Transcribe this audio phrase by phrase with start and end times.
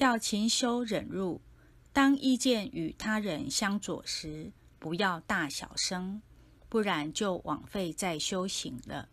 [0.00, 1.42] 要勤修忍辱
[1.92, 6.22] 当意见与他人相左时不要大小声
[6.70, 9.10] 不然就枉费在修行了。